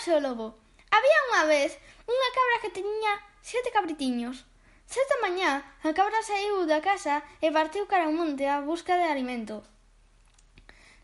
seu 0.00 0.18
lobo. 0.18 0.56
Había 0.90 1.18
unha 1.30 1.44
vez 1.46 1.76
unha 2.08 2.28
cabra 2.34 2.60
que 2.62 2.74
tiña 2.74 3.12
sete 3.44 3.70
cabritiños. 3.70 4.48
Certa 4.90 5.14
mañá, 5.22 5.62
a 5.86 5.90
cabra 5.94 6.18
saiu 6.26 6.66
da 6.66 6.82
casa 6.82 7.22
e 7.38 7.52
partiu 7.54 7.86
cara 7.86 8.10
ao 8.10 8.16
monte 8.16 8.48
á 8.48 8.58
busca 8.64 8.98
de 8.98 9.06
alimento. 9.06 9.62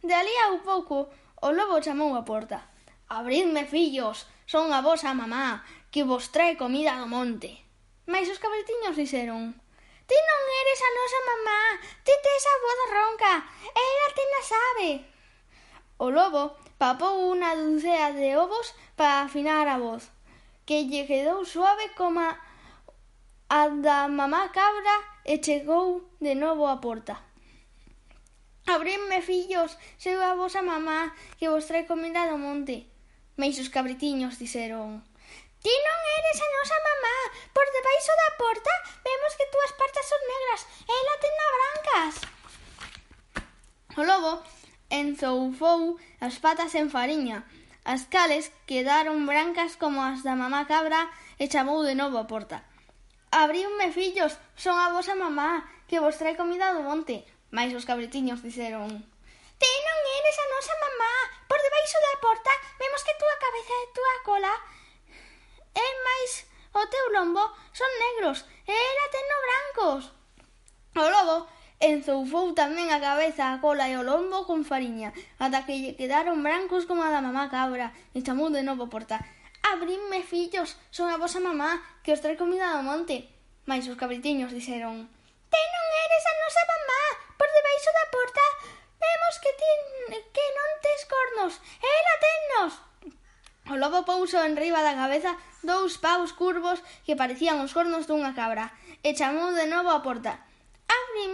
De 0.00 0.14
ali 0.14 0.32
a 0.40 0.56
pouco, 0.64 1.12
o 1.44 1.48
lobo 1.52 1.82
chamou 1.84 2.16
a 2.16 2.24
porta. 2.24 2.70
Abridme, 3.10 3.68
fillos, 3.68 4.24
son 4.48 4.72
a 4.72 4.80
vosa 4.80 5.12
mamá, 5.12 5.66
que 5.92 6.06
vos 6.08 6.32
trae 6.32 6.56
comida 6.56 6.96
do 6.96 7.06
monte. 7.10 7.60
Mais 8.08 8.26
os 8.32 8.40
cabritiños 8.40 8.96
dixeron, 8.96 9.52
Ti 10.04 10.18
non 10.28 10.40
eres 10.60 10.80
a 10.84 10.90
nosa 10.92 11.20
mamá, 11.28 11.60
ti 12.04 12.12
tes 12.24 12.44
a 12.44 12.54
voz 12.60 12.80
ronca, 12.92 13.34
ela 13.72 14.08
te 14.12 14.24
na 14.32 14.42
sabe. 14.52 15.13
O 15.98 16.10
lobo 16.10 16.58
papou 16.78 17.30
unha 17.30 17.54
ducea 17.54 18.10
de 18.12 18.34
ovos 18.34 18.74
para 18.98 19.22
afinar 19.22 19.66
a 19.70 19.78
voz, 19.78 20.10
que 20.66 20.86
lle 20.90 21.06
quedou 21.06 21.46
suave 21.46 21.94
coma 21.94 22.34
a 23.48 23.68
da 23.68 24.08
mamá 24.08 24.50
cabra 24.50 24.96
e 25.22 25.38
chegou 25.38 26.02
de 26.18 26.34
novo 26.34 26.66
á 26.66 26.82
porta. 26.82 27.14
Abridme, 28.66 29.20
fillos, 29.20 29.76
seu 30.02 30.18
a 30.24 30.34
vosa 30.34 30.62
mamá 30.62 31.12
que 31.38 31.52
vos 31.52 31.68
trae 31.68 31.84
comida 31.84 32.26
do 32.26 32.40
monte. 32.40 32.88
Meixos 33.36 33.68
cabritiños 33.68 34.40
dixeron. 34.40 35.04
Ti 35.62 35.74
non 35.86 35.98
eres 36.18 36.38
a 36.40 36.48
nosa 36.56 36.78
mamá. 36.88 37.16
Por 37.52 37.66
debaixo 37.76 38.12
da 38.20 38.30
porta 38.40 38.72
vemos 39.04 39.32
que 39.36 39.52
túas 39.52 39.72
partas 39.78 40.08
son 40.08 40.22
negras 40.32 40.60
e 40.88 40.92
ela 40.92 41.20
ten 41.22 41.34
na 41.38 41.48
brancas. 41.54 42.14
O 44.00 44.02
lobo 44.02 44.32
enzoufou 45.00 45.98
as 46.26 46.38
patas 46.44 46.72
en 46.78 46.86
fariña, 46.94 47.38
as 47.82 48.06
cales 48.14 48.54
quedaron 48.70 49.26
brancas 49.30 49.74
como 49.82 49.98
as 50.00 50.22
da 50.26 50.34
mamá 50.38 50.62
cabra 50.70 51.10
e 51.42 51.50
chamou 51.52 51.82
de 51.82 51.94
novo 51.98 52.16
a 52.18 52.28
porta. 52.30 52.62
Abríunme, 53.34 53.90
fillos, 53.90 54.38
son 54.54 54.78
a 54.78 54.94
vosa 54.94 55.18
mamá, 55.18 55.66
que 55.88 55.98
vos 55.98 56.16
trae 56.20 56.38
comida 56.38 56.70
do 56.72 56.86
monte. 56.86 57.26
Mais 57.50 57.74
os 57.74 57.86
cabretiños 57.88 58.42
dixeron... 58.46 58.88
Ti 59.54 59.72
non 59.86 59.98
eres 60.18 60.36
a 60.38 60.46
nosa 60.50 60.74
mamá, 60.82 61.12
por 61.46 61.58
debaixo 61.62 61.98
da 62.02 62.14
porta 62.22 62.52
vemos 62.78 63.02
que 63.06 63.18
túa 63.18 63.36
cabeza 63.38 63.74
e 63.82 63.86
túa 63.94 64.14
cola 64.26 64.54
e 65.74 65.86
máis 66.06 66.30
o 66.74 66.82
teu 66.90 67.06
lombo 67.14 67.44
son 67.70 67.90
negros 68.02 68.38
e 68.66 68.74
era 68.74 69.12
teno 69.14 69.36
brancos. 69.44 70.02
O 70.98 71.04
lobo 71.06 71.36
Enzoufou 71.82 72.54
tamén 72.54 72.94
a 72.94 73.02
cabeza, 73.02 73.50
a 73.50 73.58
cola 73.58 73.90
e 73.90 73.98
o 73.98 74.06
lombo 74.06 74.46
con 74.46 74.62
fariña, 74.62 75.10
ata 75.42 75.66
que 75.66 75.80
lle 75.82 75.98
quedaron 75.98 76.42
brancos 76.46 76.86
como 76.86 77.02
a 77.02 77.10
da 77.10 77.24
mamá 77.24 77.50
cabra, 77.50 77.90
e 78.14 78.22
chamou 78.22 78.48
de 78.54 78.62
novo 78.62 78.86
porta. 78.86 79.18
Abridme, 79.64 80.22
fillos, 80.22 80.78
son 80.94 81.10
a 81.10 81.18
vosa 81.18 81.42
mamá, 81.42 81.82
que 82.06 82.14
os 82.14 82.22
trae 82.22 82.38
comida 82.38 82.78
do 82.78 82.86
monte. 82.86 83.26
Mais 83.66 83.84
os 83.90 83.98
cabritiños 83.98 84.54
dixeron, 84.54 85.08
Te 85.52 85.62
non 85.74 85.86
eres 86.04 86.24
a 86.26 86.34
nosa 86.42 86.62
mamá, 86.72 87.02
por 87.38 87.48
debaixo 87.50 87.90
da 87.94 88.06
porta, 88.10 88.44
vemos 89.02 89.34
que, 89.42 89.52
ti, 89.58 89.70
que 90.34 90.46
non 90.56 90.70
tes 90.84 91.00
cornos, 91.10 91.52
ela 91.78 92.14
tennos. 92.24 92.72
O 93.72 93.74
lobo 93.80 94.04
pouso 94.04 94.36
en 94.44 94.58
riba 94.58 94.84
da 94.84 94.98
cabeza 94.98 95.32
dous 95.64 95.96
paus 95.96 96.36
curvos 96.36 96.82
que 97.06 97.16
parecían 97.16 97.62
os 97.64 97.72
cornos 97.72 98.04
dunha 98.04 98.36
cabra, 98.36 98.74
e 99.06 99.14
chamou 99.16 99.54
de 99.56 99.66
novo 99.70 99.90
a 99.92 100.04
porta 100.04 100.42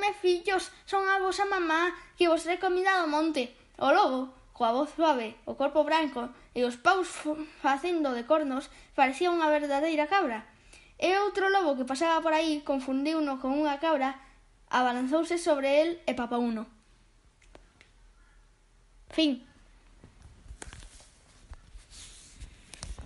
me 0.00 0.12
fillos, 0.14 0.70
son 0.86 1.04
a 1.10 1.18
vosa 1.18 1.44
mamá 1.44 1.92
que 2.16 2.30
vos 2.30 2.46
recomida 2.46 3.00
do 3.02 3.10
monte. 3.10 3.54
O 3.78 3.90
lobo, 3.90 4.30
coa 4.54 4.70
voz 4.70 4.94
suave, 4.94 5.34
o 5.50 5.58
corpo 5.58 5.82
branco 5.82 6.30
e 6.54 6.62
os 6.62 6.78
paus 6.78 7.10
facendo 7.58 8.14
de 8.14 8.22
cornos, 8.24 8.70
parecía 8.94 9.34
unha 9.34 9.50
verdadeira 9.50 10.06
cabra. 10.06 10.46
E 10.98 11.18
outro 11.18 11.50
lobo 11.50 11.74
que 11.74 11.88
pasaba 11.88 12.22
por 12.22 12.32
aí 12.32 12.62
confundiuno 12.62 13.42
con 13.42 13.50
unha 13.50 13.82
cabra, 13.82 14.22
abalanzouse 14.70 15.42
sobre 15.42 15.82
el 15.82 15.88
e 16.06 16.14
papauno. 16.14 16.70
Fin. 19.10 19.42